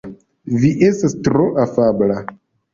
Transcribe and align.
Vi 0.63 0.71
estas 0.87 1.15
tro 1.29 1.45
afabla. 1.67 2.21